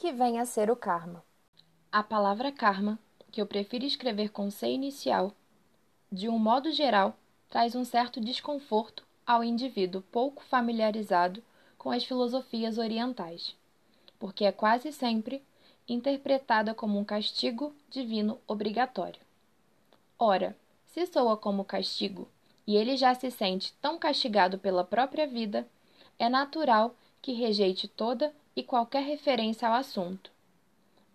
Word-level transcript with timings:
que 0.00 0.12
vem 0.12 0.38
a 0.38 0.46
ser 0.46 0.70
o 0.70 0.76
karma? 0.76 1.22
A 1.92 2.02
palavra 2.02 2.50
karma, 2.50 2.98
que 3.30 3.38
eu 3.38 3.44
prefiro 3.44 3.84
escrever 3.84 4.30
com 4.30 4.50
C 4.50 4.66
inicial, 4.66 5.34
de 6.10 6.26
um 6.26 6.38
modo 6.38 6.72
geral, 6.72 7.14
traz 7.50 7.74
um 7.74 7.84
certo 7.84 8.18
desconforto 8.18 9.04
ao 9.26 9.44
indivíduo 9.44 10.00
pouco 10.10 10.42
familiarizado 10.42 11.42
com 11.76 11.90
as 11.90 12.02
filosofias 12.02 12.78
orientais, 12.78 13.54
porque 14.18 14.46
é 14.46 14.50
quase 14.50 14.90
sempre 14.90 15.42
interpretada 15.86 16.72
como 16.72 16.98
um 16.98 17.04
castigo 17.04 17.74
divino 17.90 18.40
obrigatório. 18.48 19.20
Ora, 20.18 20.56
se 20.86 21.04
soa 21.04 21.36
como 21.36 21.62
castigo 21.62 22.26
e 22.66 22.74
ele 22.74 22.96
já 22.96 23.14
se 23.14 23.30
sente 23.30 23.74
tão 23.82 23.98
castigado 23.98 24.56
pela 24.56 24.82
própria 24.82 25.26
vida, 25.26 25.68
é 26.18 26.26
natural 26.26 26.94
que 27.20 27.32
rejeite 27.32 27.86
toda 27.86 28.34
e 28.54 28.62
qualquer 28.62 29.02
referência 29.02 29.68
ao 29.68 29.74
assunto. 29.74 30.30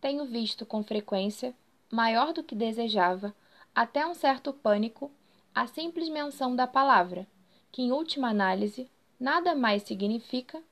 Tenho 0.00 0.24
visto 0.24 0.66
com 0.66 0.82
frequência, 0.82 1.54
maior 1.90 2.32
do 2.32 2.42
que 2.42 2.54
desejava, 2.54 3.34
até 3.74 4.06
um 4.06 4.14
certo 4.14 4.52
pânico, 4.52 5.10
a 5.54 5.66
simples 5.66 6.08
menção 6.08 6.54
da 6.56 6.66
palavra, 6.66 7.26
que 7.70 7.82
em 7.82 7.92
última 7.92 8.28
análise 8.28 8.90
nada 9.18 9.54
mais 9.54 9.82
significa 9.82 10.62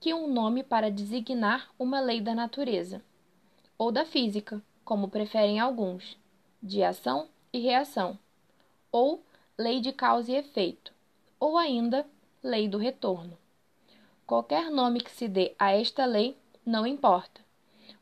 que 0.00 0.14
um 0.14 0.32
nome 0.32 0.62
para 0.62 0.90
designar 0.90 1.70
uma 1.78 2.00
lei 2.00 2.20
da 2.20 2.34
natureza, 2.34 3.02
ou 3.76 3.90
da 3.90 4.04
física, 4.04 4.62
como 4.84 5.08
preferem 5.08 5.58
alguns, 5.58 6.16
de 6.62 6.82
ação 6.82 7.28
e 7.52 7.58
reação, 7.58 8.18
ou 8.92 9.22
lei 9.58 9.80
de 9.80 9.92
causa 9.92 10.30
e 10.30 10.36
efeito, 10.36 10.92
ou 11.40 11.58
ainda 11.58 12.06
lei 12.42 12.68
do 12.68 12.78
retorno. 12.78 13.36
Qualquer 14.26 14.72
nome 14.72 15.00
que 15.00 15.10
se 15.10 15.28
dê 15.28 15.54
a 15.56 15.70
esta 15.70 16.04
lei 16.04 16.36
não 16.64 16.84
importa. 16.84 17.40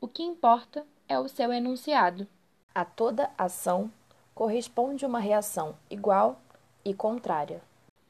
O 0.00 0.08
que 0.08 0.22
importa 0.22 0.86
é 1.06 1.18
o 1.18 1.28
seu 1.28 1.52
enunciado. 1.52 2.26
A 2.74 2.86
toda 2.86 3.30
ação 3.36 3.92
corresponde 4.34 5.04
uma 5.04 5.18
reação 5.18 5.76
igual 5.90 6.40
e 6.82 6.94
contrária. 6.94 7.62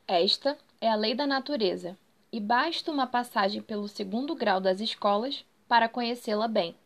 Esta 0.07 0.57
é 0.81 0.89
a 0.89 0.95
lei 0.95 1.17
da 1.17 1.27
natureza, 1.27 1.98
e 2.31 2.39
basta 2.39 2.93
uma 2.93 3.09
passagem 3.09 3.61
pelo 3.61 3.89
segundo 3.89 4.37
grau 4.37 4.61
das 4.61 4.81
escolas 4.81 5.45
para 5.67 5.89
conhecê-la 5.89 6.47
bem. 6.47 6.77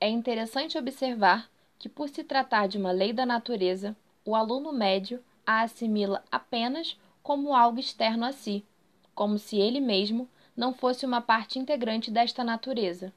É 0.00 0.08
interessante 0.08 0.78
observar 0.78 1.50
que, 1.78 1.86
por 1.86 2.08
se 2.08 2.24
tratar 2.24 2.66
de 2.66 2.78
uma 2.78 2.92
lei 2.92 3.12
da 3.12 3.26
natureza, 3.26 3.94
o 4.24 4.34
aluno 4.34 4.72
médio 4.72 5.22
a 5.46 5.60
assimila 5.60 6.24
apenas 6.32 6.98
como 7.22 7.54
algo 7.54 7.78
externo 7.78 8.24
a 8.24 8.32
si, 8.32 8.64
como 9.20 9.38
se 9.38 9.58
ele 9.58 9.80
mesmo 9.80 10.26
não 10.56 10.72
fosse 10.72 11.04
uma 11.04 11.20
parte 11.20 11.58
integrante 11.58 12.10
desta 12.10 12.42
natureza. 12.42 13.12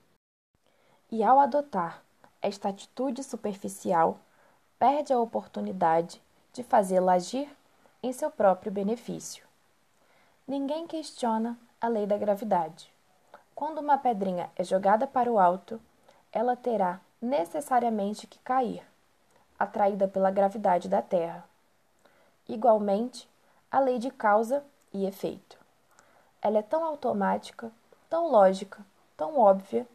E 1.09 1.23
ao 1.23 1.39
adotar 1.39 2.03
esta 2.41 2.67
atitude 2.67 3.23
superficial, 3.23 4.19
perde 4.77 5.13
a 5.13 5.19
oportunidade 5.21 6.21
de 6.51 6.61
fazê-la 6.61 7.13
agir 7.13 7.49
em 8.03 8.11
seu 8.11 8.29
próprio 8.29 8.69
benefício. 8.69 9.45
Ninguém 10.45 10.85
questiona 10.87 11.57
a 11.79 11.87
lei 11.87 12.05
da 12.05 12.17
gravidade. 12.17 12.91
Quando 13.55 13.79
uma 13.79 13.97
pedrinha 13.97 14.51
é 14.57 14.63
jogada 14.65 15.07
para 15.07 15.31
o 15.31 15.39
alto, 15.39 15.79
ela 16.33 16.57
terá 16.57 16.99
necessariamente 17.21 18.27
que 18.27 18.39
cair, 18.39 18.83
atraída 19.57 20.05
pela 20.05 20.31
gravidade 20.31 20.89
da 20.89 21.01
Terra. 21.01 21.45
Igualmente, 22.45 23.25
a 23.71 23.79
lei 23.79 23.97
de 23.99 24.11
causa 24.11 24.65
e 24.91 25.05
efeito. 25.05 25.62
Ela 26.43 26.57
é 26.57 26.61
tão 26.61 26.83
automática, 26.83 27.71
tão 28.09 28.29
lógica, 28.29 28.85
tão 29.15 29.39
óbvia, 29.39 29.87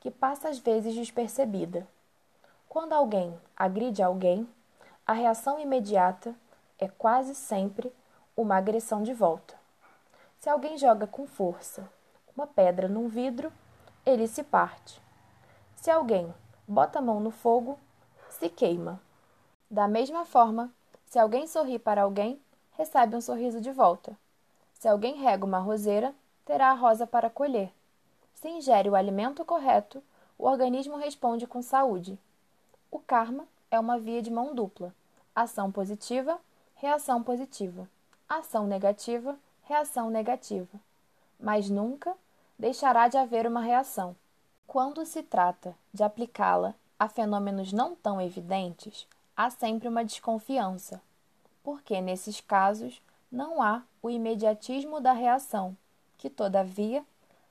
que 0.00 0.10
passa 0.10 0.48
às 0.48 0.58
vezes 0.58 0.96
despercebida. 0.96 1.86
Quando 2.68 2.92
alguém 2.92 3.38
agride 3.56 4.02
alguém, 4.02 4.48
a 5.06 5.12
reação 5.12 5.60
imediata 5.60 6.34
é 6.76 6.88
quase 6.88 7.36
sempre 7.36 7.92
uma 8.36 8.56
agressão 8.56 9.04
de 9.04 9.14
volta. 9.14 9.54
Se 10.40 10.50
alguém 10.50 10.76
joga 10.76 11.06
com 11.06 11.24
força 11.24 11.88
uma 12.36 12.48
pedra 12.48 12.88
num 12.88 13.06
vidro, 13.06 13.52
ele 14.04 14.26
se 14.26 14.42
parte. 14.42 15.00
Se 15.76 15.88
alguém 15.88 16.34
bota 16.66 16.98
a 16.98 17.02
mão 17.02 17.20
no 17.20 17.30
fogo, 17.30 17.78
se 18.28 18.48
queima. 18.48 19.00
Da 19.70 19.86
mesma 19.86 20.24
forma, 20.24 20.72
se 21.06 21.16
alguém 21.16 21.46
sorri 21.46 21.78
para 21.78 22.02
alguém, 22.02 22.42
recebe 22.72 23.14
um 23.14 23.20
sorriso 23.20 23.60
de 23.60 23.70
volta. 23.70 24.16
Se 24.82 24.88
alguém 24.88 25.14
rega 25.14 25.46
uma 25.46 25.60
roseira, 25.60 26.12
terá 26.44 26.70
a 26.70 26.74
rosa 26.74 27.06
para 27.06 27.30
colher. 27.30 27.72
Se 28.34 28.48
ingere 28.48 28.90
o 28.90 28.96
alimento 28.96 29.44
correto, 29.44 30.02
o 30.36 30.44
organismo 30.44 30.96
responde 30.96 31.46
com 31.46 31.62
saúde. 31.62 32.18
O 32.90 32.98
karma 32.98 33.46
é 33.70 33.78
uma 33.78 33.96
via 33.96 34.20
de 34.20 34.28
mão 34.28 34.52
dupla: 34.52 34.92
ação 35.36 35.70
positiva, 35.70 36.36
reação 36.74 37.22
positiva. 37.22 37.88
Ação 38.28 38.66
negativa, 38.66 39.38
reação 39.68 40.10
negativa. 40.10 40.80
Mas 41.38 41.70
nunca 41.70 42.16
deixará 42.58 43.06
de 43.06 43.16
haver 43.16 43.46
uma 43.46 43.60
reação. 43.60 44.16
Quando 44.66 45.06
se 45.06 45.22
trata 45.22 45.76
de 45.94 46.02
aplicá-la 46.02 46.74
a 46.98 47.06
fenômenos 47.08 47.72
não 47.72 47.94
tão 47.94 48.20
evidentes, 48.20 49.06
há 49.36 49.48
sempre 49.48 49.86
uma 49.86 50.04
desconfiança, 50.04 51.00
porque 51.62 52.00
nesses 52.00 52.40
casos 52.40 53.00
não 53.32 53.62
há 53.62 53.82
o 54.02 54.10
imediatismo 54.10 55.00
da 55.00 55.14
reação, 55.14 55.74
que, 56.18 56.28
todavia, 56.28 57.02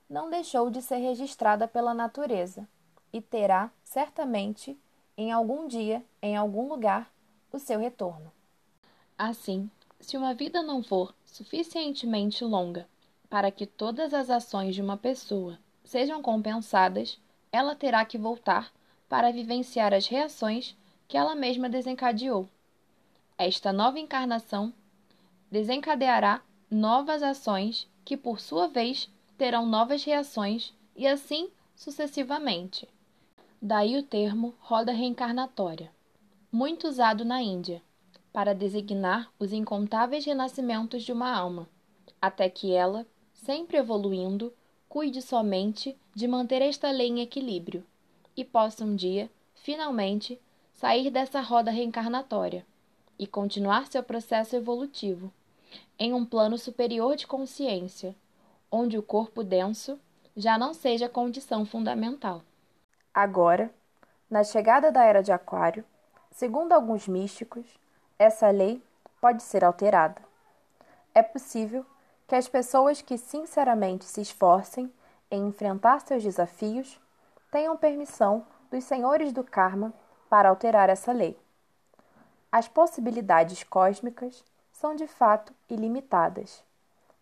não 0.08 0.30
deixou 0.30 0.70
de 0.70 0.80
ser 0.80 0.98
registrada 0.98 1.68
pela 1.68 1.94
natureza 1.94 2.68
e 3.12 3.20
terá, 3.20 3.72
certamente, 3.84 4.78
em 5.18 5.32
algum 5.32 5.68
dia, 5.68 6.06
em 6.22 6.38
algum 6.38 6.70
lugar, 6.70 7.12
o 7.52 7.58
seu 7.58 7.80
retorno. 7.80 8.32
Assim, 9.18 9.70
se 10.00 10.16
uma 10.16 10.34
vida 10.34 10.62
não 10.62 10.84
for 10.84 11.14
suficientemente 11.26 12.46
longa 12.46 12.88
para 13.30 13.52
que 13.52 13.66
todas 13.66 14.14
as 14.14 14.30
ações 14.30 14.76
de 14.76 14.82
uma 14.82 14.98
pessoa 14.98 15.58
sejam 15.84 16.22
compensadas, 16.22 17.20
ela 17.52 17.76
terá 17.76 18.06
que 18.06 18.18
voltar 18.18 18.72
para 19.10 19.32
vivenciar 19.32 19.94
as 19.94 20.08
reações 20.08 20.76
que 21.08 21.18
ela 21.18 21.36
mesma 21.36 21.68
desencadeou. 21.68 22.48
Esta 23.38 23.74
nova 23.74 24.00
encarnação 24.00 24.74
desencadeará 25.52 26.42
novas 26.70 27.22
ações 27.22 27.86
que, 28.06 28.16
por 28.16 28.40
sua 28.40 28.68
vez, 28.68 29.10
terão 29.38 29.66
novas 29.66 30.04
reações 30.04 30.74
e 30.96 31.06
assim 31.06 31.50
sucessivamente. 31.76 32.88
Daí 33.62 33.98
o 33.98 34.04
termo 34.04 34.56
roda 34.60 34.94
reencarnatória, 34.94 35.92
muito 36.50 36.88
usado 36.88 37.26
na 37.26 37.42
Índia, 37.42 37.82
para 38.32 38.56
designar 38.56 39.30
os 39.38 39.52
incontáveis 39.52 40.24
renascimentos 40.24 41.04
de 41.04 41.12
uma 41.12 41.36
alma, 41.36 41.68
até 42.22 42.50
que 42.50 42.72
ela, 42.72 43.06
sempre 43.34 43.78
evoluindo, 43.78 44.54
cuide 44.88 45.22
somente 45.22 45.98
de 46.16 46.28
manter 46.28 46.62
esta 46.62 46.90
lei 46.92 47.10
em 47.10 47.20
equilíbrio 47.20 47.86
e 48.38 48.46
possa 48.46 48.86
um 48.86 48.96
dia, 48.96 49.30
finalmente, 49.54 50.40
sair 50.74 51.10
dessa 51.10 51.42
roda 51.42 51.72
reencarnatória 51.72 52.66
e 53.20 53.28
continuar 53.28 53.88
seu 53.88 54.02
processo 54.02 54.56
evolutivo 54.56 55.32
em 55.98 56.14
um 56.14 56.26
plano 56.26 56.58
superior 56.58 57.16
de 57.16 57.28
consciência, 57.28 58.16
onde 58.72 58.98
o 58.98 59.04
corpo 59.04 59.44
denso 59.44 60.00
já 60.36 60.58
não 60.58 60.74
seja 60.74 61.10
condição 61.10 61.66
fundamental. 61.66 62.42
Agora, 63.14 63.74
na 64.30 64.44
chegada 64.44 64.92
da 64.92 65.04
era 65.04 65.22
de 65.22 65.32
Aquário, 65.32 65.84
segundo 66.32 66.72
alguns 66.72 67.08
místicos, 67.08 67.66
essa 68.18 68.50
lei 68.50 68.82
pode 69.20 69.44
ser 69.44 69.64
alterada. 69.64 70.22
É 71.14 71.22
possível 71.22 71.86
que 72.28 72.36
as 72.36 72.48
pessoas 72.48 73.02
que 73.02 73.18
sinceramente 73.18 74.06
se 74.06 74.22
esforcem 74.22 74.92
em 75.30 75.48
enfrentar 75.48 76.00
seus 76.00 76.24
desafios 76.24 77.00
tenham 77.52 77.76
permissão 77.76 78.46
dos 78.72 78.86
senhores 78.86 79.34
do 79.34 79.44
karma 79.44 79.94
para 80.30 80.48
alterar 80.48 80.90
essa 80.90 81.12
lei. 81.12 81.38
As 82.50 82.68
possibilidades 82.70 83.64
cósmicas 83.64 84.46
são 84.82 84.96
de 84.96 85.06
fato 85.06 85.54
ilimitadas 85.70 86.64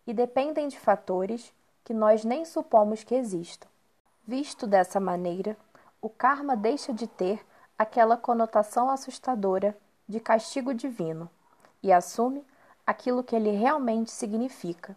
e 0.06 0.14
dependem 0.14 0.66
de 0.66 0.80
fatores 0.80 1.52
que 1.84 1.92
nós 1.92 2.24
nem 2.24 2.46
supomos 2.46 3.04
que 3.04 3.14
existam. 3.14 3.68
Visto 4.26 4.66
dessa 4.66 4.98
maneira, 4.98 5.54
o 6.00 6.08
karma 6.08 6.56
deixa 6.56 6.90
de 6.90 7.06
ter 7.06 7.44
aquela 7.78 8.16
conotação 8.16 8.88
assustadora 8.88 9.76
de 10.08 10.18
castigo 10.18 10.72
divino 10.72 11.28
e 11.82 11.92
assume 11.92 12.42
aquilo 12.86 13.22
que 13.22 13.36
ele 13.36 13.50
realmente 13.50 14.10
significa. 14.10 14.96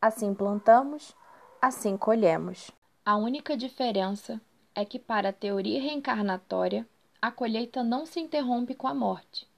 Assim 0.00 0.34
plantamos, 0.34 1.16
assim 1.60 1.96
colhemos. 1.96 2.70
A 3.02 3.16
única 3.16 3.56
diferença 3.56 4.38
é 4.74 4.84
que, 4.84 4.98
para 4.98 5.30
a 5.30 5.32
teoria 5.32 5.80
reencarnatória, 5.80 6.86
a 7.20 7.30
colheita 7.30 7.82
não 7.82 8.04
se 8.04 8.20
interrompe 8.20 8.74
com 8.74 8.86
a 8.86 8.94
morte. 8.94 9.48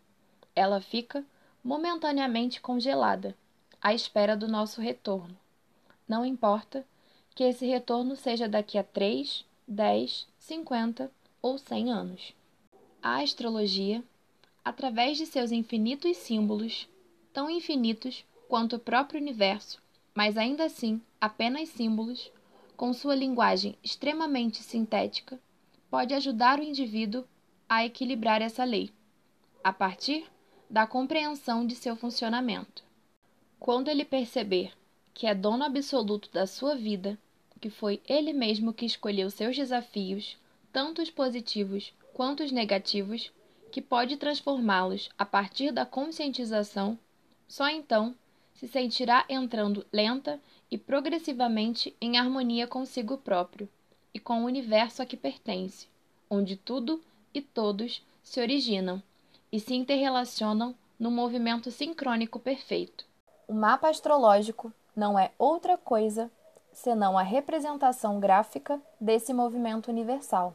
Ela 0.54 0.80
fica 0.80 1.24
momentaneamente 1.66 2.60
congelada, 2.60 3.36
à 3.82 3.92
espera 3.92 4.36
do 4.36 4.46
nosso 4.46 4.80
retorno. 4.80 5.36
Não 6.06 6.24
importa 6.24 6.86
que 7.34 7.42
esse 7.42 7.66
retorno 7.66 8.14
seja 8.14 8.48
daqui 8.48 8.78
a 8.78 8.84
três, 8.84 9.44
10, 9.66 10.28
50 10.38 11.10
ou 11.42 11.58
100 11.58 11.90
anos. 11.90 12.32
A 13.02 13.20
astrologia, 13.20 14.00
através 14.64 15.18
de 15.18 15.26
seus 15.26 15.50
infinitos 15.50 16.16
símbolos, 16.18 16.88
tão 17.32 17.50
infinitos 17.50 18.24
quanto 18.48 18.76
o 18.76 18.80
próprio 18.80 19.20
universo, 19.20 19.82
mas 20.14 20.36
ainda 20.36 20.66
assim 20.66 21.02
apenas 21.20 21.68
símbolos, 21.70 22.30
com 22.76 22.92
sua 22.92 23.16
linguagem 23.16 23.76
extremamente 23.82 24.62
sintética, 24.62 25.36
pode 25.90 26.14
ajudar 26.14 26.60
o 26.60 26.62
indivíduo 26.62 27.24
a 27.68 27.84
equilibrar 27.84 28.40
essa 28.40 28.62
lei, 28.62 28.92
a 29.64 29.72
partir 29.72 30.30
da 30.68 30.86
compreensão 30.86 31.66
de 31.66 31.74
seu 31.74 31.94
funcionamento. 31.96 32.82
Quando 33.58 33.88
ele 33.88 34.04
perceber 34.04 34.72
que 35.14 35.26
é 35.26 35.34
dono 35.34 35.64
absoluto 35.64 36.30
da 36.30 36.46
sua 36.46 36.74
vida, 36.74 37.18
que 37.60 37.70
foi 37.70 38.00
ele 38.06 38.32
mesmo 38.32 38.72
que 38.72 38.84
escolheu 38.84 39.30
seus 39.30 39.56
desafios, 39.56 40.36
tanto 40.72 41.00
os 41.00 41.10
positivos 41.10 41.92
quanto 42.12 42.42
os 42.42 42.52
negativos, 42.52 43.32
que 43.72 43.80
pode 43.80 44.16
transformá-los 44.16 45.08
a 45.18 45.24
partir 45.24 45.72
da 45.72 45.86
conscientização, 45.86 46.98
só 47.48 47.68
então 47.68 48.14
se 48.54 48.66
sentirá 48.66 49.24
entrando 49.28 49.86
lenta 49.92 50.40
e 50.70 50.76
progressivamente 50.76 51.94
em 52.00 52.18
harmonia 52.18 52.66
consigo 52.66 53.18
próprio 53.18 53.68
e 54.12 54.18
com 54.18 54.42
o 54.42 54.46
universo 54.46 55.02
a 55.02 55.06
que 55.06 55.16
pertence, 55.16 55.88
onde 56.28 56.56
tudo 56.56 57.02
e 57.32 57.40
todos 57.40 58.02
se 58.22 58.40
originam 58.40 59.02
e 59.56 59.60
se 59.60 59.74
interrelacionam 59.74 60.74
num 61.00 61.10
movimento 61.10 61.70
sincrônico 61.70 62.38
perfeito. 62.38 63.06
O 63.48 63.54
mapa 63.54 63.88
astrológico 63.88 64.70
não 64.94 65.18
é 65.18 65.30
outra 65.38 65.78
coisa 65.78 66.30
senão 66.74 67.16
a 67.16 67.22
representação 67.22 68.20
gráfica 68.20 68.78
desse 69.00 69.32
movimento 69.32 69.88
universal, 69.88 70.54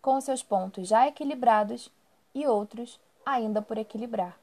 com 0.00 0.20
seus 0.20 0.42
pontos 0.42 0.88
já 0.88 1.06
equilibrados 1.06 1.88
e 2.34 2.44
outros 2.44 2.98
ainda 3.24 3.62
por 3.62 3.78
equilibrar. 3.78 4.36